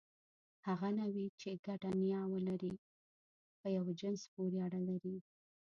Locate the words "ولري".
2.33-2.73